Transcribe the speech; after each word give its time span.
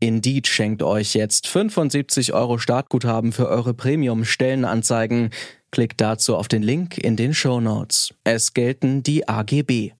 Indeed 0.00 0.46
schenkt 0.46 0.82
euch 0.82 1.14
jetzt 1.14 1.46
75 1.46 2.32
Euro 2.32 2.56
Startguthaben 2.56 3.32
für 3.32 3.48
eure 3.48 3.74
Premium-Stellenanzeigen. 3.74 5.30
Klickt 5.70 6.00
dazu 6.00 6.36
auf 6.36 6.48
den 6.48 6.62
Link 6.62 6.96
in 6.96 7.16
den 7.16 7.34
Show 7.34 7.60
Notes. 7.60 8.14
Es 8.24 8.54
gelten 8.54 9.02
die 9.02 9.28
AGB. 9.28 9.92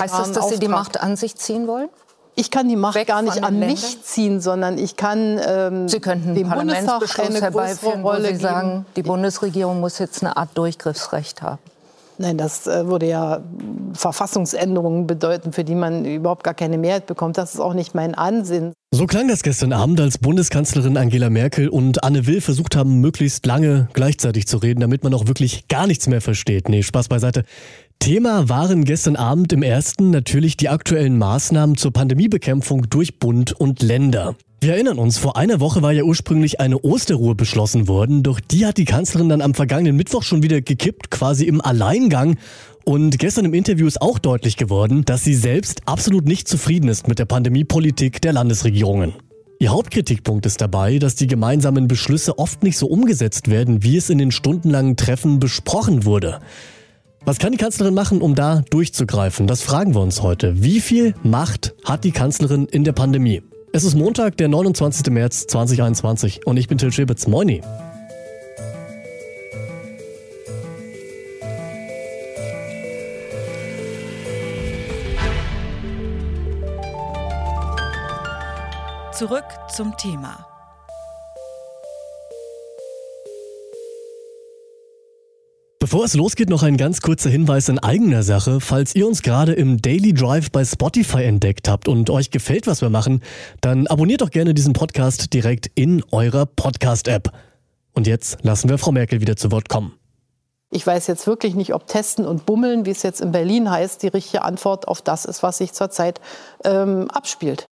Heißt 0.00 0.14
das, 0.14 0.32
dass 0.32 0.48
Sie 0.48 0.58
die 0.58 0.68
Macht 0.68 1.00
an 1.00 1.16
sich 1.16 1.36
ziehen 1.36 1.66
wollen? 1.66 1.90
Ich 2.34 2.50
kann 2.50 2.68
die 2.68 2.76
Macht 2.76 2.94
Weg 2.94 3.08
gar 3.08 3.20
nicht 3.20 3.42
an 3.42 3.58
mich 3.58 3.82
Ländern? 3.82 4.02
ziehen, 4.02 4.40
sondern 4.40 4.78
ich 4.78 4.96
kann 4.96 5.40
ähm, 5.44 5.88
Sie 5.88 6.00
könnten 6.00 6.34
dem 6.34 6.48
Bundestag 6.48 7.18
eine 7.18 7.50
größere 7.50 8.00
Rolle 8.00 8.22
Sie 8.22 8.28
geben. 8.28 8.40
sagen, 8.40 8.86
die 8.96 9.02
Bundesregierung 9.02 9.80
muss 9.80 9.98
jetzt 9.98 10.22
eine 10.22 10.36
Art 10.36 10.56
Durchgriffsrecht 10.56 11.42
haben. 11.42 11.58
Nein, 12.18 12.36
das 12.36 12.66
äh, 12.66 12.86
würde 12.86 13.06
ja 13.06 13.44
Verfassungsänderungen 13.92 15.06
bedeuten, 15.06 15.52
für 15.52 15.62
die 15.62 15.76
man 15.76 16.04
überhaupt 16.04 16.42
gar 16.42 16.54
keine 16.54 16.76
Mehrheit 16.76 17.06
bekommt. 17.06 17.38
Das 17.38 17.54
ist 17.54 17.60
auch 17.60 17.74
nicht 17.74 17.94
mein 17.94 18.14
Ansinn. 18.14 18.72
So 18.90 19.06
klang 19.06 19.28
das 19.28 19.42
gestern 19.42 19.72
Abend, 19.72 20.00
als 20.00 20.18
Bundeskanzlerin 20.18 20.96
Angela 20.96 21.30
Merkel 21.30 21.68
und 21.68 22.02
Anne 22.02 22.26
Will 22.26 22.40
versucht 22.40 22.74
haben, 22.74 23.00
möglichst 23.00 23.46
lange 23.46 23.88
gleichzeitig 23.92 24.48
zu 24.48 24.56
reden, 24.56 24.80
damit 24.80 25.04
man 25.04 25.14
auch 25.14 25.26
wirklich 25.26 25.68
gar 25.68 25.86
nichts 25.86 26.08
mehr 26.08 26.20
versteht. 26.20 26.68
Nee, 26.68 26.82
Spaß 26.82 27.08
beiseite. 27.08 27.44
Thema 28.00 28.48
waren 28.48 28.84
gestern 28.84 29.16
Abend 29.16 29.52
im 29.52 29.62
ersten 29.62 30.10
natürlich 30.10 30.56
die 30.56 30.68
aktuellen 30.68 31.18
Maßnahmen 31.18 31.76
zur 31.76 31.92
Pandemiebekämpfung 31.92 32.88
durch 32.88 33.18
Bund 33.18 33.52
und 33.52 33.82
Länder. 33.82 34.34
Wir 34.60 34.72
erinnern 34.72 34.98
uns, 34.98 35.18
vor 35.18 35.36
einer 35.36 35.60
Woche 35.60 35.82
war 35.82 35.92
ja 35.92 36.02
ursprünglich 36.02 36.58
eine 36.58 36.80
Osterruhe 36.80 37.36
beschlossen 37.36 37.86
worden, 37.86 38.24
doch 38.24 38.40
die 38.40 38.66
hat 38.66 38.76
die 38.76 38.86
Kanzlerin 38.86 39.28
dann 39.28 39.40
am 39.40 39.54
vergangenen 39.54 39.94
Mittwoch 39.94 40.24
schon 40.24 40.42
wieder 40.42 40.60
gekippt, 40.60 41.12
quasi 41.12 41.44
im 41.44 41.60
Alleingang. 41.60 42.38
Und 42.84 43.20
gestern 43.20 43.44
im 43.44 43.54
Interview 43.54 43.86
ist 43.86 44.02
auch 44.02 44.18
deutlich 44.18 44.56
geworden, 44.56 45.04
dass 45.04 45.22
sie 45.22 45.34
selbst 45.34 45.82
absolut 45.86 46.24
nicht 46.24 46.48
zufrieden 46.48 46.88
ist 46.88 47.06
mit 47.06 47.20
der 47.20 47.26
Pandemiepolitik 47.26 48.20
der 48.20 48.32
Landesregierungen. 48.32 49.14
Ihr 49.60 49.70
Hauptkritikpunkt 49.70 50.44
ist 50.44 50.60
dabei, 50.60 50.98
dass 50.98 51.14
die 51.14 51.28
gemeinsamen 51.28 51.86
Beschlüsse 51.86 52.36
oft 52.36 52.64
nicht 52.64 52.78
so 52.78 52.88
umgesetzt 52.88 53.48
werden, 53.48 53.84
wie 53.84 53.96
es 53.96 54.10
in 54.10 54.18
den 54.18 54.32
stundenlangen 54.32 54.96
Treffen 54.96 55.38
besprochen 55.38 56.04
wurde. 56.04 56.40
Was 57.24 57.38
kann 57.38 57.52
die 57.52 57.58
Kanzlerin 57.58 57.94
machen, 57.94 58.20
um 58.20 58.34
da 58.34 58.64
durchzugreifen? 58.70 59.46
Das 59.46 59.62
fragen 59.62 59.94
wir 59.94 60.00
uns 60.00 60.20
heute. 60.20 60.64
Wie 60.64 60.80
viel 60.80 61.14
Macht 61.22 61.76
hat 61.84 62.02
die 62.02 62.12
Kanzlerin 62.12 62.66
in 62.66 62.82
der 62.82 62.92
Pandemie? 62.92 63.42
Es 63.70 63.84
ist 63.84 63.94
Montag, 63.94 64.38
der 64.38 64.48
29. 64.48 65.12
März 65.12 65.46
2021 65.46 66.46
und 66.46 66.56
ich 66.56 66.68
bin 66.68 66.78
Till 66.78 66.90
Schibitz. 66.90 67.26
Moini. 67.26 67.60
Zurück 79.12 79.44
zum 79.74 79.94
Thema. 79.98 80.57
Bevor 85.90 86.04
es 86.04 86.12
losgeht, 86.12 86.50
noch 86.50 86.62
ein 86.62 86.76
ganz 86.76 87.00
kurzer 87.00 87.30
Hinweis 87.30 87.70
in 87.70 87.78
eigener 87.78 88.22
Sache. 88.22 88.60
Falls 88.60 88.94
ihr 88.94 89.06
uns 89.06 89.22
gerade 89.22 89.54
im 89.54 89.80
Daily 89.80 90.12
Drive 90.12 90.50
bei 90.50 90.62
Spotify 90.62 91.22
entdeckt 91.22 91.66
habt 91.66 91.88
und 91.88 92.10
euch 92.10 92.30
gefällt, 92.30 92.66
was 92.66 92.82
wir 92.82 92.90
machen, 92.90 93.22
dann 93.62 93.86
abonniert 93.86 94.20
doch 94.20 94.28
gerne 94.28 94.52
diesen 94.52 94.74
Podcast 94.74 95.32
direkt 95.32 95.70
in 95.76 96.04
eurer 96.10 96.44
Podcast-App. 96.44 97.32
Und 97.94 98.06
jetzt 98.06 98.44
lassen 98.44 98.68
wir 98.68 98.76
Frau 98.76 98.92
Merkel 98.92 99.22
wieder 99.22 99.36
zu 99.36 99.50
Wort 99.50 99.70
kommen. 99.70 99.94
Ich 100.70 100.86
weiß 100.86 101.06
jetzt 101.06 101.26
wirklich 101.26 101.54
nicht, 101.54 101.72
ob 101.72 101.86
Testen 101.86 102.26
und 102.26 102.44
Bummeln, 102.44 102.84
wie 102.84 102.90
es 102.90 103.02
jetzt 103.02 103.22
in 103.22 103.32
Berlin 103.32 103.70
heißt, 103.70 104.02
die 104.02 104.08
richtige 104.08 104.42
Antwort 104.42 104.86
auf 104.88 105.00
das 105.00 105.24
ist, 105.24 105.42
was 105.42 105.56
sich 105.56 105.72
zurzeit 105.72 106.20
ähm, 106.64 107.10
abspielt. 107.10 107.66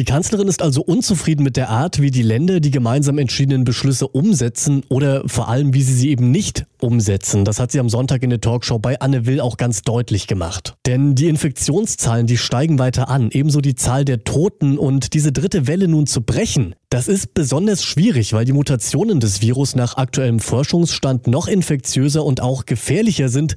Die 0.00 0.06
Kanzlerin 0.06 0.48
ist 0.48 0.62
also 0.62 0.80
unzufrieden 0.80 1.42
mit 1.42 1.58
der 1.58 1.68
Art, 1.68 2.00
wie 2.00 2.10
die 2.10 2.22
Länder 2.22 2.60
die 2.60 2.70
gemeinsam 2.70 3.18
entschiedenen 3.18 3.64
Beschlüsse 3.64 4.08
umsetzen 4.08 4.82
oder 4.88 5.24
vor 5.26 5.50
allem, 5.50 5.74
wie 5.74 5.82
sie 5.82 5.92
sie 5.92 6.08
eben 6.08 6.30
nicht 6.30 6.64
umsetzen. 6.80 7.44
Das 7.44 7.60
hat 7.60 7.70
sie 7.70 7.80
am 7.80 7.90
Sonntag 7.90 8.22
in 8.22 8.30
der 8.30 8.40
Talkshow 8.40 8.78
bei 8.78 8.98
Anne 8.98 9.26
Will 9.26 9.42
auch 9.42 9.58
ganz 9.58 9.82
deutlich 9.82 10.26
gemacht. 10.26 10.72
Denn 10.86 11.16
die 11.16 11.28
Infektionszahlen, 11.28 12.26
die 12.26 12.38
steigen 12.38 12.78
weiter 12.78 13.10
an, 13.10 13.28
ebenso 13.30 13.60
die 13.60 13.74
Zahl 13.74 14.06
der 14.06 14.24
Toten 14.24 14.78
und 14.78 15.12
diese 15.12 15.32
dritte 15.32 15.66
Welle 15.66 15.86
nun 15.86 16.06
zu 16.06 16.22
brechen. 16.22 16.74
Das 16.88 17.06
ist 17.06 17.34
besonders 17.34 17.84
schwierig, 17.84 18.32
weil 18.32 18.46
die 18.46 18.54
Mutationen 18.54 19.20
des 19.20 19.42
Virus 19.42 19.76
nach 19.76 19.98
aktuellem 19.98 20.40
Forschungsstand 20.40 21.26
noch 21.26 21.46
infektiöser 21.46 22.24
und 22.24 22.40
auch 22.40 22.64
gefährlicher 22.64 23.28
sind. 23.28 23.54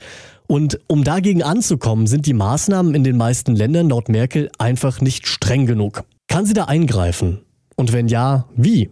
Und 0.47 0.77
um 0.87 1.05
dagegen 1.05 1.41
anzukommen, 1.41 2.05
sind 2.05 2.25
die 2.25 2.33
Maßnahmen 2.33 2.95
in 2.95 3.05
den 3.05 3.15
meisten 3.15 3.55
Ländern 3.55 3.87
laut 3.87 4.09
Merkel 4.09 4.49
einfach 4.57 4.99
nicht 4.99 5.25
streng 5.25 5.65
genug. 5.67 6.03
Kann 6.27 6.45
sie 6.45 6.53
da 6.53 6.65
eingreifen? 6.65 7.45
Und 7.75 7.93
wenn 7.93 8.07
ja, 8.07 8.47
wie? 8.55 8.91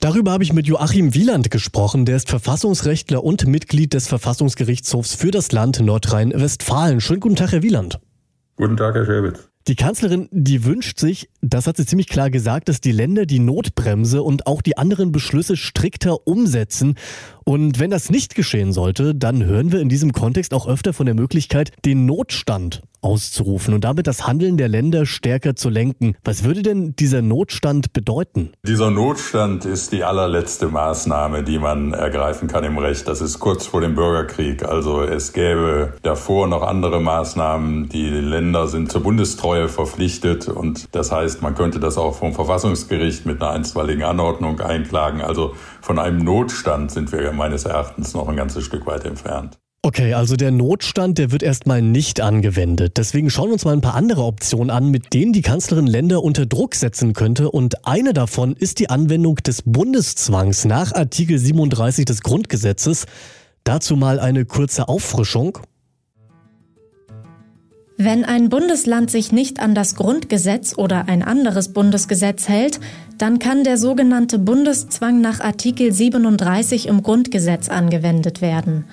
Darüber 0.00 0.32
habe 0.32 0.42
ich 0.42 0.52
mit 0.52 0.66
Joachim 0.66 1.14
Wieland 1.14 1.50
gesprochen, 1.50 2.04
der 2.04 2.16
ist 2.16 2.28
Verfassungsrechtler 2.28 3.22
und 3.22 3.46
Mitglied 3.46 3.94
des 3.94 4.08
Verfassungsgerichtshofs 4.08 5.14
für 5.14 5.30
das 5.30 5.52
Land 5.52 5.80
Nordrhein-Westfalen. 5.80 7.00
Schönen 7.00 7.20
guten 7.20 7.36
Tag, 7.36 7.52
Herr 7.52 7.62
Wieland. 7.62 8.00
Guten 8.56 8.76
Tag, 8.76 8.94
Herr 8.94 9.06
Scherbitz. 9.06 9.51
Die 9.68 9.76
Kanzlerin, 9.76 10.28
die 10.32 10.64
wünscht 10.64 10.98
sich, 10.98 11.28
das 11.40 11.68
hat 11.68 11.76
sie 11.76 11.86
ziemlich 11.86 12.08
klar 12.08 12.30
gesagt, 12.30 12.68
dass 12.68 12.80
die 12.80 12.90
Länder 12.90 13.26
die 13.26 13.38
Notbremse 13.38 14.22
und 14.22 14.48
auch 14.48 14.60
die 14.60 14.76
anderen 14.76 15.12
Beschlüsse 15.12 15.56
strikter 15.56 16.26
umsetzen. 16.26 16.96
Und 17.44 17.78
wenn 17.78 17.90
das 17.90 18.10
nicht 18.10 18.34
geschehen 18.34 18.72
sollte, 18.72 19.14
dann 19.14 19.44
hören 19.44 19.70
wir 19.70 19.80
in 19.80 19.88
diesem 19.88 20.12
Kontext 20.12 20.52
auch 20.52 20.66
öfter 20.66 20.92
von 20.92 21.06
der 21.06 21.14
Möglichkeit, 21.14 21.70
den 21.84 22.06
Notstand 22.06 22.82
auszurufen 23.02 23.74
und 23.74 23.82
damit 23.84 24.06
das 24.06 24.26
Handeln 24.26 24.56
der 24.56 24.68
Länder 24.68 25.06
stärker 25.06 25.56
zu 25.56 25.68
lenken. 25.68 26.14
Was 26.24 26.44
würde 26.44 26.62
denn 26.62 26.94
dieser 26.94 27.20
Notstand 27.20 27.92
bedeuten? 27.92 28.52
Dieser 28.64 28.90
Notstand 28.90 29.64
ist 29.64 29.92
die 29.92 30.04
allerletzte 30.04 30.68
Maßnahme, 30.68 31.42
die 31.42 31.58
man 31.58 31.92
ergreifen 31.92 32.48
kann 32.48 32.64
im 32.64 32.78
Recht. 32.78 33.08
Das 33.08 33.20
ist 33.20 33.40
kurz 33.40 33.66
vor 33.66 33.80
dem 33.80 33.96
Bürgerkrieg. 33.96 34.64
Also 34.64 35.02
es 35.02 35.32
gäbe 35.32 35.94
davor 36.02 36.46
noch 36.46 36.62
andere 36.62 37.00
Maßnahmen. 37.00 37.88
Die 37.88 38.08
Länder 38.08 38.68
sind 38.68 38.92
zur 38.92 39.02
Bundestreue 39.52 39.68
verpflichtet 39.68 40.48
und 40.48 40.88
das 40.92 41.12
heißt, 41.12 41.42
man 41.42 41.54
könnte 41.54 41.78
das 41.78 41.98
auch 41.98 42.14
vom 42.14 42.32
Verfassungsgericht 42.32 43.26
mit 43.26 43.42
einer 43.42 43.50
einstweiligen 43.50 44.02
Anordnung 44.02 44.60
einklagen. 44.60 45.20
Also 45.20 45.54
von 45.80 45.98
einem 45.98 46.24
Notstand 46.24 46.90
sind 46.90 47.12
wir 47.12 47.32
meines 47.32 47.64
Erachtens 47.64 48.14
noch 48.14 48.28
ein 48.28 48.36
ganzes 48.36 48.64
Stück 48.64 48.86
weit 48.86 49.04
entfernt. 49.04 49.58
Okay, 49.84 50.14
also 50.14 50.36
der 50.36 50.52
Notstand, 50.52 51.18
der 51.18 51.32
wird 51.32 51.42
erstmal 51.42 51.82
nicht 51.82 52.20
angewendet. 52.20 52.96
Deswegen 52.96 53.30
schauen 53.30 53.48
wir 53.48 53.54
uns 53.54 53.64
mal 53.64 53.72
ein 53.72 53.80
paar 53.80 53.96
andere 53.96 54.22
Optionen 54.22 54.70
an, 54.70 54.90
mit 54.90 55.12
denen 55.12 55.32
die 55.32 55.42
Kanzlerin 55.42 55.88
Länder 55.88 56.22
unter 56.22 56.46
Druck 56.46 56.76
setzen 56.76 57.12
könnte. 57.14 57.50
Und 57.50 57.84
eine 57.84 58.12
davon 58.12 58.54
ist 58.54 58.78
die 58.78 58.90
Anwendung 58.90 59.36
des 59.36 59.62
Bundeszwangs 59.66 60.64
nach 60.64 60.94
Artikel 60.94 61.36
37 61.36 62.04
des 62.04 62.22
Grundgesetzes. 62.22 63.06
Dazu 63.64 63.96
mal 63.96 64.20
eine 64.20 64.44
kurze 64.44 64.88
Auffrischung. 64.88 65.58
Wenn 67.98 68.24
ein 68.24 68.48
Bundesland 68.48 69.10
sich 69.10 69.32
nicht 69.32 69.60
an 69.60 69.74
das 69.74 69.94
Grundgesetz 69.94 70.76
oder 70.76 71.08
ein 71.08 71.22
anderes 71.22 71.72
Bundesgesetz 71.72 72.48
hält, 72.48 72.80
dann 73.18 73.38
kann 73.38 73.64
der 73.64 73.76
sogenannte 73.76 74.38
Bundeszwang 74.38 75.20
nach 75.20 75.40
Artikel 75.40 75.92
37 75.92 76.88
im 76.88 77.02
Grundgesetz 77.02 77.68
angewendet 77.68 78.40
werden. 78.40 78.86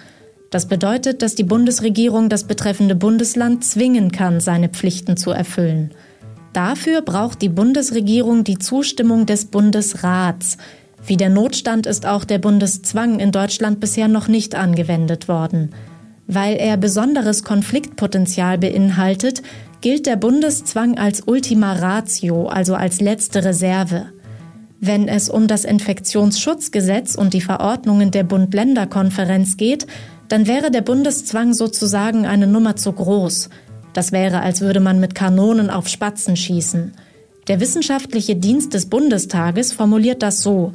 Das 0.49 0.67
bedeutet, 0.67 1.21
dass 1.21 1.35
die 1.35 1.43
Bundesregierung 1.43 2.27
das 2.27 2.43
betreffende 2.43 2.95
Bundesland 2.95 3.63
zwingen 3.63 4.11
kann, 4.11 4.39
seine 4.39 4.69
Pflichten 4.69 5.15
zu 5.15 5.31
erfüllen. 5.31 5.91
Dafür 6.53 7.01
braucht 7.01 7.41
die 7.41 7.49
Bundesregierung 7.49 8.43
die 8.43 8.57
Zustimmung 8.57 9.25
des 9.25 9.45
Bundesrats. 9.45 10.57
Wie 11.05 11.17
der 11.17 11.29
Notstand 11.29 11.85
ist 11.85 12.05
auch 12.05 12.25
der 12.25 12.39
Bundeszwang 12.39 13.19
in 13.19 13.31
Deutschland 13.31 13.79
bisher 13.79 14.07
noch 14.07 14.27
nicht 14.27 14.55
angewendet 14.55 15.27
worden. 15.27 15.69
Weil 16.31 16.57
er 16.57 16.77
besonderes 16.77 17.43
Konfliktpotenzial 17.43 18.59
beinhaltet, 18.59 19.41
gilt 19.81 20.05
der 20.05 20.15
Bundeszwang 20.15 20.95
als 20.99 21.23
Ultima 21.25 21.73
Ratio, 21.73 22.47
also 22.47 22.75
als 22.75 23.01
letzte 23.01 23.43
Reserve. 23.43 24.05
Wenn 24.79 25.07
es 25.07 25.27
um 25.27 25.47
das 25.47 25.65
Infektionsschutzgesetz 25.65 27.15
und 27.15 27.33
die 27.33 27.41
Verordnungen 27.41 28.11
der 28.11 28.23
Bund-Länder-Konferenz 28.25 29.57
geht, 29.57 29.87
dann 30.27 30.45
wäre 30.45 30.69
der 30.69 30.81
Bundeszwang 30.81 31.55
sozusagen 31.55 32.27
eine 32.27 32.45
Nummer 32.45 32.75
zu 32.75 32.93
groß. 32.93 33.49
Das 33.93 34.11
wäre, 34.11 34.41
als 34.41 34.61
würde 34.61 34.81
man 34.81 34.99
mit 34.99 35.15
Kanonen 35.15 35.71
auf 35.71 35.87
Spatzen 35.87 36.35
schießen. 36.35 36.93
Der 37.47 37.59
wissenschaftliche 37.59 38.35
Dienst 38.35 38.75
des 38.75 38.85
Bundestages 38.85 39.73
formuliert 39.73 40.21
das 40.21 40.43
so. 40.43 40.73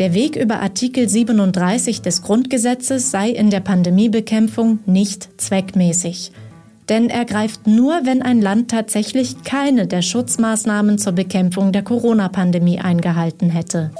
Der 0.00 0.14
Weg 0.14 0.34
über 0.34 0.60
Artikel 0.60 1.10
37 1.10 2.00
des 2.00 2.22
Grundgesetzes 2.22 3.10
sei 3.10 3.28
in 3.28 3.50
der 3.50 3.60
Pandemiebekämpfung 3.60 4.78
nicht 4.86 5.28
zweckmäßig. 5.38 6.32
Denn 6.88 7.10
er 7.10 7.26
greift 7.26 7.66
nur, 7.66 8.00
wenn 8.04 8.22
ein 8.22 8.40
Land 8.40 8.70
tatsächlich 8.70 9.44
keine 9.44 9.86
der 9.86 10.00
Schutzmaßnahmen 10.00 10.96
zur 10.96 11.12
Bekämpfung 11.12 11.72
der 11.72 11.82
Corona-Pandemie 11.82 12.78
eingehalten 12.78 13.50
hätte. 13.50 13.90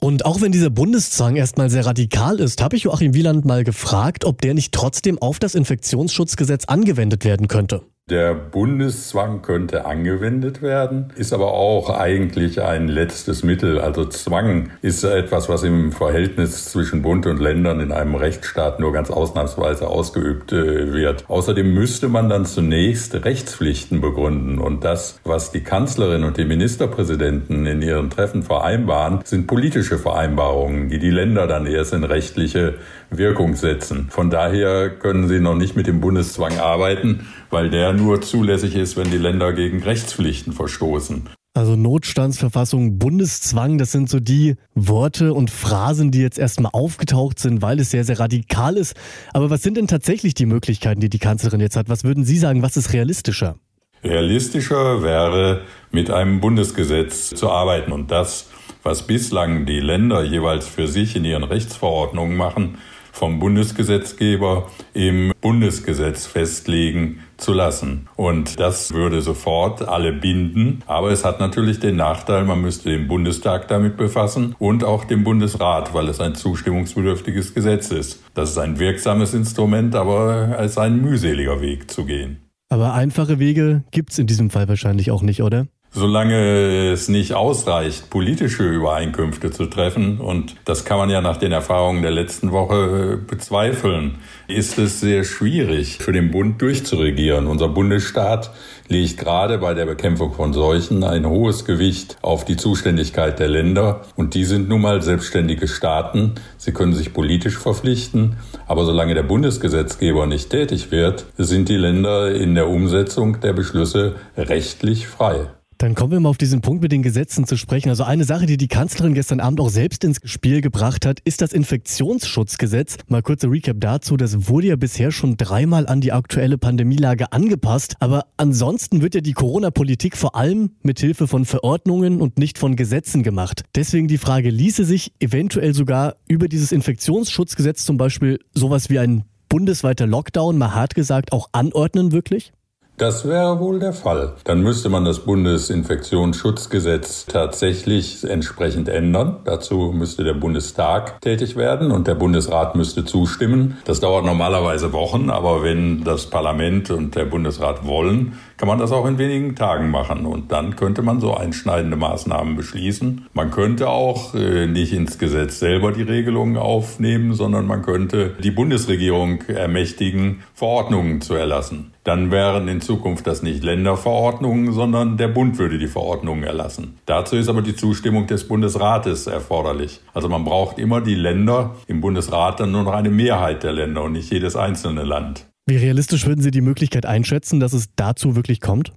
Und 0.00 0.24
auch 0.24 0.40
wenn 0.40 0.52
dieser 0.52 0.70
Bundeszwang 0.70 1.34
erstmal 1.34 1.68
sehr 1.68 1.84
radikal 1.84 2.38
ist, 2.38 2.62
habe 2.62 2.76
ich 2.76 2.84
Joachim 2.84 3.12
Wieland 3.12 3.44
mal 3.44 3.64
gefragt, 3.64 4.24
ob 4.24 4.40
der 4.40 4.54
nicht 4.54 4.72
trotzdem 4.72 5.20
auf 5.20 5.40
das 5.40 5.56
Infektionsschutzgesetz 5.56 6.66
angewendet 6.66 7.24
werden 7.24 7.48
könnte. 7.48 7.82
Der 8.08 8.34
Bundeszwang 8.34 9.42
könnte 9.42 9.84
angewendet 9.84 10.62
werden, 10.62 11.12
ist 11.16 11.32
aber 11.32 11.54
auch 11.54 11.90
eigentlich 11.90 12.62
ein 12.62 12.86
letztes 12.86 13.42
Mittel. 13.42 13.80
Also 13.80 14.04
Zwang 14.04 14.70
ist 14.80 15.02
etwas, 15.02 15.48
was 15.48 15.64
im 15.64 15.90
Verhältnis 15.90 16.66
zwischen 16.66 17.02
Bund 17.02 17.26
und 17.26 17.40
Ländern 17.40 17.80
in 17.80 17.90
einem 17.90 18.14
Rechtsstaat 18.14 18.78
nur 18.78 18.92
ganz 18.92 19.10
ausnahmsweise 19.10 19.88
ausgeübt 19.88 20.52
äh, 20.52 20.92
wird. 20.92 21.24
Außerdem 21.26 21.74
müsste 21.74 22.08
man 22.08 22.28
dann 22.28 22.46
zunächst 22.46 23.12
Rechtspflichten 23.24 24.00
begründen. 24.00 24.60
Und 24.60 24.84
das, 24.84 25.18
was 25.24 25.50
die 25.50 25.64
Kanzlerin 25.64 26.22
und 26.22 26.36
die 26.36 26.44
Ministerpräsidenten 26.44 27.66
in 27.66 27.82
ihren 27.82 28.10
Treffen 28.10 28.44
vereinbaren, 28.44 29.18
sind 29.24 29.48
politische 29.48 29.98
Vereinbarungen, 29.98 30.90
die 30.90 31.00
die 31.00 31.10
Länder 31.10 31.48
dann 31.48 31.66
erst 31.66 31.92
in 31.92 32.04
rechtliche 32.04 32.74
Wirkung 33.10 33.56
setzen. 33.56 34.06
Von 34.10 34.30
daher 34.30 34.90
können 34.90 35.26
sie 35.26 35.40
noch 35.40 35.56
nicht 35.56 35.74
mit 35.74 35.88
dem 35.88 36.00
Bundeszwang 36.00 36.58
arbeiten, 36.60 37.26
weil 37.50 37.70
der 37.70 37.92
nur 37.92 38.20
zulässig 38.20 38.74
ist, 38.74 38.96
wenn 38.96 39.10
die 39.10 39.18
Länder 39.18 39.52
gegen 39.52 39.82
Rechtspflichten 39.82 40.52
verstoßen. 40.52 41.28
Also 41.56 41.74
Notstandsverfassung, 41.74 42.98
Bundeszwang, 42.98 43.78
das 43.78 43.90
sind 43.90 44.10
so 44.10 44.20
die 44.20 44.56
Worte 44.74 45.32
und 45.32 45.50
Phrasen, 45.50 46.10
die 46.10 46.20
jetzt 46.20 46.38
erstmal 46.38 46.72
aufgetaucht 46.74 47.38
sind, 47.38 47.62
weil 47.62 47.80
es 47.80 47.90
sehr, 47.90 48.04
sehr 48.04 48.20
radikal 48.20 48.76
ist. 48.76 48.94
Aber 49.32 49.48
was 49.48 49.62
sind 49.62 49.78
denn 49.78 49.86
tatsächlich 49.86 50.34
die 50.34 50.44
Möglichkeiten, 50.44 51.00
die 51.00 51.08
die 51.08 51.18
Kanzlerin 51.18 51.60
jetzt 51.60 51.76
hat? 51.76 51.88
Was 51.88 52.04
würden 52.04 52.26
Sie 52.26 52.36
sagen, 52.36 52.60
was 52.60 52.76
ist 52.76 52.92
realistischer? 52.92 53.56
Realistischer 54.04 55.02
wäre, 55.02 55.62
mit 55.90 56.10
einem 56.10 56.42
Bundesgesetz 56.42 57.30
zu 57.30 57.50
arbeiten 57.50 57.90
und 57.90 58.10
das, 58.10 58.50
was 58.82 59.06
bislang 59.06 59.64
die 59.64 59.80
Länder 59.80 60.22
jeweils 60.22 60.68
für 60.68 60.86
sich 60.86 61.16
in 61.16 61.24
ihren 61.24 61.42
Rechtsverordnungen 61.42 62.36
machen, 62.36 62.76
vom 63.16 63.38
Bundesgesetzgeber 63.38 64.68
im 64.92 65.32
Bundesgesetz 65.40 66.26
festlegen 66.26 67.20
zu 67.38 67.54
lassen. 67.54 68.08
Und 68.14 68.60
das 68.60 68.92
würde 68.92 69.22
sofort 69.22 69.88
alle 69.88 70.12
binden. 70.12 70.82
Aber 70.86 71.10
es 71.10 71.24
hat 71.24 71.40
natürlich 71.40 71.80
den 71.80 71.96
Nachteil, 71.96 72.44
man 72.44 72.60
müsste 72.60 72.90
den 72.90 73.08
Bundestag 73.08 73.68
damit 73.68 73.96
befassen 73.96 74.54
und 74.58 74.84
auch 74.84 75.04
den 75.04 75.24
Bundesrat, 75.24 75.94
weil 75.94 76.08
es 76.08 76.20
ein 76.20 76.34
zustimmungsbedürftiges 76.34 77.54
Gesetz 77.54 77.90
ist. 77.90 78.22
Das 78.34 78.50
ist 78.50 78.58
ein 78.58 78.78
wirksames 78.78 79.32
Instrument, 79.32 79.94
aber 79.94 80.54
als 80.58 80.76
ein 80.76 81.00
mühseliger 81.00 81.62
Weg 81.62 81.90
zu 81.90 82.04
gehen. 82.04 82.42
Aber 82.68 82.92
einfache 82.92 83.38
Wege 83.38 83.84
gibt's 83.92 84.18
in 84.18 84.26
diesem 84.26 84.50
Fall 84.50 84.68
wahrscheinlich 84.68 85.10
auch 85.10 85.22
nicht, 85.22 85.42
oder? 85.42 85.68
Solange 85.96 86.92
es 86.92 87.08
nicht 87.08 87.32
ausreicht, 87.32 88.10
politische 88.10 88.64
Übereinkünfte 88.64 89.50
zu 89.50 89.64
treffen, 89.64 90.20
und 90.20 90.54
das 90.66 90.84
kann 90.84 90.98
man 90.98 91.08
ja 91.08 91.22
nach 91.22 91.38
den 91.38 91.52
Erfahrungen 91.52 92.02
der 92.02 92.10
letzten 92.10 92.52
Woche 92.52 93.16
bezweifeln, 93.16 94.18
ist 94.46 94.78
es 94.78 95.00
sehr 95.00 95.24
schwierig 95.24 95.98
für 95.98 96.12
den 96.12 96.30
Bund 96.30 96.60
durchzuregieren. 96.60 97.46
Unser 97.46 97.68
Bundesstaat 97.68 98.50
legt 98.88 99.18
gerade 99.18 99.56
bei 99.56 99.72
der 99.72 99.86
Bekämpfung 99.86 100.34
von 100.34 100.52
Seuchen 100.52 101.02
ein 101.02 101.26
hohes 101.26 101.64
Gewicht 101.64 102.18
auf 102.20 102.44
die 102.44 102.56
Zuständigkeit 102.56 103.38
der 103.38 103.48
Länder. 103.48 104.02
Und 104.16 104.34
die 104.34 104.44
sind 104.44 104.68
nun 104.68 104.82
mal 104.82 105.00
selbstständige 105.00 105.66
Staaten. 105.66 106.34
Sie 106.58 106.72
können 106.72 106.92
sich 106.92 107.12
politisch 107.14 107.56
verpflichten. 107.56 108.36
Aber 108.68 108.84
solange 108.84 109.14
der 109.14 109.22
Bundesgesetzgeber 109.22 110.26
nicht 110.26 110.50
tätig 110.50 110.90
wird, 110.90 111.24
sind 111.38 111.68
die 111.70 111.76
Länder 111.76 112.34
in 112.34 112.54
der 112.54 112.68
Umsetzung 112.68 113.40
der 113.40 113.54
Beschlüsse 113.54 114.16
rechtlich 114.36 115.08
frei. 115.08 115.48
Dann 115.78 115.94
kommen 115.94 116.12
wir 116.12 116.20
mal 116.20 116.30
auf 116.30 116.38
diesen 116.38 116.62
Punkt 116.62 116.82
mit 116.82 116.90
den 116.90 117.02
Gesetzen 117.02 117.46
zu 117.46 117.58
sprechen. 117.58 117.90
Also 117.90 118.04
eine 118.04 118.24
Sache, 118.24 118.46
die 118.46 118.56
die 118.56 118.68
Kanzlerin 118.68 119.12
gestern 119.12 119.40
Abend 119.40 119.60
auch 119.60 119.68
selbst 119.68 120.04
ins 120.04 120.20
Spiel 120.24 120.62
gebracht 120.62 121.04
hat, 121.04 121.20
ist 121.24 121.42
das 121.42 121.52
Infektionsschutzgesetz. 121.52 122.96
Mal 123.08 123.20
kurzer 123.20 123.50
Recap 123.50 123.76
dazu. 123.80 124.16
Das 124.16 124.48
wurde 124.48 124.68
ja 124.68 124.76
bisher 124.76 125.12
schon 125.12 125.36
dreimal 125.36 125.86
an 125.86 126.00
die 126.00 126.12
aktuelle 126.12 126.56
Pandemielage 126.56 127.30
angepasst. 127.30 127.96
Aber 128.00 128.24
ansonsten 128.38 129.02
wird 129.02 129.14
ja 129.14 129.20
die 129.20 129.34
Corona-Politik 129.34 130.16
vor 130.16 130.34
allem 130.34 130.70
mit 130.82 130.98
Hilfe 130.98 131.28
von 131.28 131.44
Verordnungen 131.44 132.22
und 132.22 132.38
nicht 132.38 132.56
von 132.56 132.74
Gesetzen 132.74 133.22
gemacht. 133.22 133.64
Deswegen 133.74 134.08
die 134.08 134.18
Frage, 134.18 134.48
ließe 134.48 134.86
sich 134.86 135.12
eventuell 135.20 135.74
sogar 135.74 136.16
über 136.26 136.48
dieses 136.48 136.72
Infektionsschutzgesetz 136.72 137.84
zum 137.84 137.98
Beispiel 137.98 138.40
sowas 138.54 138.88
wie 138.88 138.98
ein 138.98 139.24
bundesweiter 139.50 140.06
Lockdown, 140.06 140.56
mal 140.56 140.74
hart 140.74 140.94
gesagt, 140.94 141.32
auch 141.32 141.50
anordnen 141.52 142.12
wirklich? 142.12 142.52
Das 142.98 143.28
wäre 143.28 143.60
wohl 143.60 143.78
der 143.78 143.92
Fall. 143.92 144.32
Dann 144.44 144.62
müsste 144.62 144.88
man 144.88 145.04
das 145.04 145.20
Bundesinfektionsschutzgesetz 145.20 147.26
tatsächlich 147.26 148.24
entsprechend 148.24 148.88
ändern. 148.88 149.36
Dazu 149.44 149.92
müsste 149.94 150.24
der 150.24 150.32
Bundestag 150.32 151.20
tätig 151.20 151.56
werden 151.56 151.90
und 151.90 152.06
der 152.06 152.14
Bundesrat 152.14 152.74
müsste 152.74 153.04
zustimmen. 153.04 153.76
Das 153.84 154.00
dauert 154.00 154.24
normalerweise 154.24 154.94
Wochen, 154.94 155.28
aber 155.28 155.62
wenn 155.62 156.04
das 156.04 156.30
Parlament 156.30 156.90
und 156.90 157.16
der 157.16 157.26
Bundesrat 157.26 157.86
wollen, 157.86 158.38
kann 158.56 158.66
man 158.66 158.78
das 158.78 158.92
auch 158.92 159.04
in 159.04 159.18
wenigen 159.18 159.56
Tagen 159.56 159.90
machen. 159.90 160.24
Und 160.24 160.50
dann 160.50 160.76
könnte 160.76 161.02
man 161.02 161.20
so 161.20 161.34
einschneidende 161.34 161.98
Maßnahmen 161.98 162.56
beschließen. 162.56 163.26
Man 163.34 163.50
könnte 163.50 163.90
auch 163.90 164.34
äh, 164.34 164.66
nicht 164.66 164.94
ins 164.94 165.18
Gesetz 165.18 165.58
selber 165.58 165.92
die 165.92 166.00
Regelungen 166.00 166.56
aufnehmen, 166.56 167.34
sondern 167.34 167.66
man 167.66 167.82
könnte 167.82 168.36
die 168.42 168.50
Bundesregierung 168.50 169.42
ermächtigen, 169.42 170.44
Verordnungen 170.54 171.20
zu 171.20 171.34
erlassen. 171.34 171.92
Dann 172.06 172.30
wären 172.30 172.68
in 172.68 172.80
Zukunft 172.80 173.26
das 173.26 173.42
nicht 173.42 173.64
Länderverordnungen, 173.64 174.72
sondern 174.72 175.16
der 175.16 175.26
Bund 175.26 175.58
würde 175.58 175.76
die 175.76 175.88
Verordnungen 175.88 176.44
erlassen. 176.44 176.98
Dazu 177.04 177.34
ist 177.34 177.48
aber 177.48 177.62
die 177.62 177.74
Zustimmung 177.74 178.28
des 178.28 178.46
Bundesrates 178.46 179.26
erforderlich. 179.26 179.98
Also 180.14 180.28
man 180.28 180.44
braucht 180.44 180.78
immer 180.78 181.00
die 181.00 181.16
Länder, 181.16 181.74
im 181.88 182.00
Bundesrat 182.00 182.60
dann 182.60 182.70
nur 182.70 182.84
noch 182.84 182.92
eine 182.92 183.10
Mehrheit 183.10 183.64
der 183.64 183.72
Länder 183.72 184.04
und 184.04 184.12
nicht 184.12 184.30
jedes 184.30 184.54
einzelne 184.54 185.02
Land. 185.02 185.48
Wie 185.66 185.78
realistisch 185.78 186.26
würden 186.26 186.42
Sie 186.42 186.52
die 186.52 186.60
Möglichkeit 186.60 187.06
einschätzen, 187.06 187.58
dass 187.58 187.72
es 187.72 187.88
dazu 187.96 188.36
wirklich 188.36 188.60
kommt? 188.60 188.92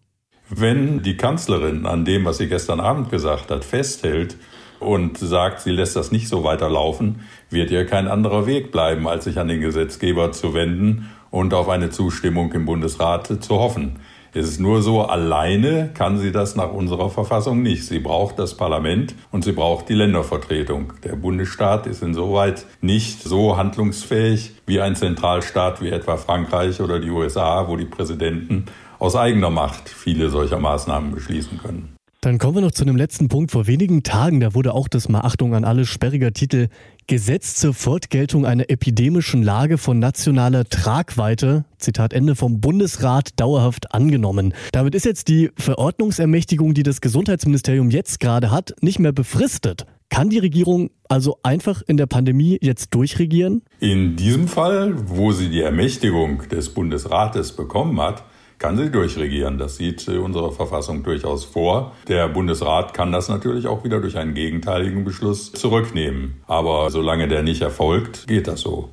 Wenn 0.47 1.01
die 1.01 1.17
Kanzlerin 1.17 1.87
an 1.87 2.05
dem, 2.05 2.25
was 2.25 2.37
sie 2.37 2.47
gestern 2.47 2.79
Abend 2.79 3.09
gesagt 3.09 3.49
hat, 3.49 3.65
festhält 3.65 4.37
und 4.79 5.17
sagt, 5.17 5.61
sie 5.61 5.71
lässt 5.71 5.95
das 5.95 6.11
nicht 6.11 6.27
so 6.27 6.43
weiterlaufen, 6.43 7.21
wird 7.49 7.71
ihr 7.71 7.87
kein 7.87 8.07
anderer 8.07 8.45
Weg 8.45 8.71
bleiben, 8.71 9.07
als 9.07 9.25
sich 9.25 9.39
an 9.39 9.47
den 9.47 9.61
Gesetzgeber 9.61 10.31
zu 10.31 10.53
wenden 10.53 11.09
und 11.31 11.53
auf 11.53 11.69
eine 11.69 11.89
Zustimmung 11.89 12.51
im 12.53 12.65
Bundesrat 12.65 13.43
zu 13.43 13.55
hoffen. 13.55 13.99
Es 14.31 14.47
ist 14.47 14.59
nur 14.59 14.83
so, 14.83 15.01
alleine 15.01 15.89
kann 15.95 16.19
sie 16.19 16.31
das 16.31 16.55
nach 16.55 16.71
unserer 16.71 17.09
Verfassung 17.09 17.63
nicht. 17.63 17.85
Sie 17.85 17.97
braucht 17.97 18.37
das 18.37 18.55
Parlament 18.55 19.15
und 19.31 19.43
sie 19.43 19.53
braucht 19.53 19.89
die 19.89 19.95
Ländervertretung. 19.95 20.93
Der 21.03 21.15
Bundesstaat 21.15 21.87
ist 21.87 22.03
insoweit 22.03 22.65
nicht 22.79 23.23
so 23.23 23.57
handlungsfähig 23.57 24.51
wie 24.67 24.81
ein 24.81 24.95
Zentralstaat 24.95 25.81
wie 25.81 25.89
etwa 25.89 26.17
Frankreich 26.17 26.79
oder 26.79 26.99
die 26.99 27.09
USA, 27.09 27.67
wo 27.67 27.75
die 27.75 27.85
Präsidenten 27.85 28.65
aus 28.99 29.15
eigener 29.15 29.49
Macht 29.49 29.89
viele 29.89 30.29
solcher 30.29 30.59
Maßnahmen 30.59 31.11
beschließen 31.11 31.57
können. 31.57 31.98
Dann 32.21 32.37
kommen 32.37 32.55
wir 32.55 32.61
noch 32.61 32.73
zu 32.73 32.83
einem 32.83 32.97
letzten 32.97 33.29
Punkt. 33.29 33.51
Vor 33.51 33.65
wenigen 33.65 34.03
Tagen, 34.03 34.41
da 34.41 34.53
wurde 34.53 34.73
auch 34.73 34.89
das 34.89 35.07
mal 35.07 35.21
Achtung 35.21 35.55
an 35.55 35.63
alle 35.63 35.85
sperriger 35.85 36.33
Titel 36.33 36.67
Gesetz 37.07 37.55
zur 37.55 37.73
Fortgeltung 37.73 38.45
einer 38.45 38.69
epidemischen 38.69 39.41
Lage 39.41 39.77
von 39.77 39.99
nationaler 39.99 40.65
Tragweite, 40.65 41.63
Zitat 41.77 42.11
Ende, 42.11 42.35
vom 42.35 42.59
Bundesrat 42.59 43.39
dauerhaft 43.39 43.93
angenommen. 43.93 44.53
Damit 44.73 44.95
ist 44.95 45.05
jetzt 45.05 45.29
die 45.29 45.51
Verordnungsermächtigung, 45.57 46.73
die 46.73 46.83
das 46.83 46.99
Gesundheitsministerium 46.99 47.89
jetzt 47.89 48.19
gerade 48.19 48.51
hat, 48.51 48.75
nicht 48.81 48.99
mehr 48.99 49.13
befristet. 49.13 49.85
Kann 50.09 50.29
die 50.29 50.39
Regierung 50.39 50.89
also 51.07 51.37
einfach 51.41 51.83
in 51.83 51.95
der 51.95 52.07
Pandemie 52.07 52.57
jetzt 52.61 52.93
durchregieren? 52.93 53.61
In 53.79 54.17
diesem 54.17 54.49
Fall, 54.49 54.93
wo 55.07 55.31
sie 55.31 55.49
die 55.49 55.61
Ermächtigung 55.61 56.49
des 56.49 56.73
Bundesrates 56.73 57.53
bekommen 57.53 58.01
hat, 58.01 58.23
kann 58.59 58.77
sie 58.77 58.91
durchregieren. 58.91 59.57
Das 59.57 59.77
sieht 59.77 60.07
unsere 60.07 60.51
Verfassung 60.51 61.03
durchaus 61.03 61.45
vor. 61.45 61.93
Der 62.07 62.27
Bundesrat 62.27 62.93
kann 62.93 63.11
das 63.11 63.29
natürlich 63.29 63.67
auch 63.67 63.83
wieder 63.83 63.99
durch 64.01 64.17
einen 64.17 64.33
gegenteiligen 64.33 65.03
Beschluss 65.05 65.51
zurücknehmen. 65.53 66.41
Aber 66.45 66.91
solange 66.91 67.27
der 67.27 67.41
nicht 67.41 67.61
erfolgt, 67.61 68.27
geht 68.27 68.47
das 68.47 68.61
so. 68.61 68.89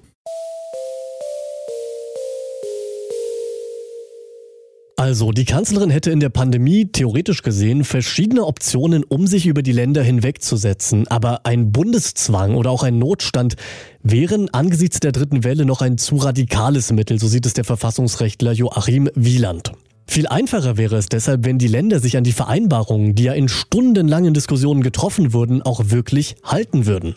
Also, 5.06 5.30
die 5.30 5.44
Kanzlerin 5.44 5.88
hätte 5.88 6.10
in 6.10 6.18
der 6.18 6.30
Pandemie 6.30 6.86
theoretisch 6.86 7.42
gesehen 7.42 7.84
verschiedene 7.84 8.44
Optionen, 8.44 9.04
um 9.04 9.28
sich 9.28 9.46
über 9.46 9.62
die 9.62 9.70
Länder 9.70 10.02
hinwegzusetzen. 10.02 11.06
Aber 11.06 11.46
ein 11.46 11.70
Bundeszwang 11.70 12.56
oder 12.56 12.72
auch 12.72 12.82
ein 12.82 12.98
Notstand 12.98 13.54
wären 14.02 14.52
angesichts 14.52 14.98
der 14.98 15.12
dritten 15.12 15.44
Welle 15.44 15.64
noch 15.64 15.80
ein 15.80 15.96
zu 15.96 16.16
radikales 16.16 16.90
Mittel, 16.90 17.20
so 17.20 17.28
sieht 17.28 17.46
es 17.46 17.54
der 17.54 17.62
Verfassungsrechtler 17.62 18.50
Joachim 18.50 19.08
Wieland. 19.14 19.70
Viel 20.08 20.26
einfacher 20.26 20.76
wäre 20.76 20.96
es 20.96 21.06
deshalb, 21.06 21.44
wenn 21.44 21.58
die 21.58 21.68
Länder 21.68 22.00
sich 22.00 22.16
an 22.16 22.24
die 22.24 22.32
Vereinbarungen, 22.32 23.14
die 23.14 23.22
ja 23.22 23.32
in 23.32 23.48
stundenlangen 23.48 24.34
Diskussionen 24.34 24.82
getroffen 24.82 25.32
wurden, 25.32 25.62
auch 25.62 25.90
wirklich 25.90 26.34
halten 26.42 26.86
würden. 26.86 27.14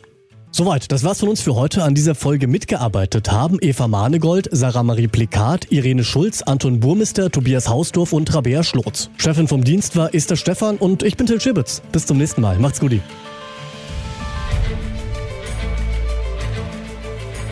Soweit, 0.51 0.91
das 0.91 1.03
war's 1.03 1.19
von 1.19 1.29
uns 1.29 1.41
für 1.41 1.55
heute. 1.55 1.83
An 1.83 1.93
dieser 1.93 2.15
Folge 2.15 2.47
mitgearbeitet 2.47 3.31
haben 3.31 3.59
Eva 3.61 3.87
Manegold, 3.87 4.49
Sarah 4.51 4.83
Marie 4.83 5.07
Plikat, 5.07 5.71
Irene 5.71 6.03
Schulz, 6.03 6.41
Anton 6.41 6.79
Burmister, 6.79 7.29
Tobias 7.29 7.69
Hausdorf 7.69 8.13
und 8.13 8.33
Rabea 8.33 8.63
Schlotz. 8.63 9.09
Chefin 9.17 9.47
vom 9.47 9.63
Dienst 9.63 9.95
war 9.95 10.13
Esther 10.13 10.35
Stephan 10.35 10.77
und 10.77 11.03
ich 11.03 11.17
bin 11.17 11.27
Till 11.27 11.39
Schibitz. 11.39 11.81
Bis 11.91 12.05
zum 12.05 12.17
nächsten 12.17 12.41
Mal. 12.41 12.57
Macht's 12.57 12.79
gut. 12.79 12.99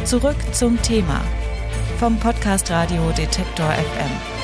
Zurück 0.04 0.38
zum 0.54 0.82
Thema 0.82 1.22
vom 2.00 2.18
Podcast 2.20 2.72
Radio 2.72 3.12
Detektor 3.18 3.70
FM. 3.72 4.37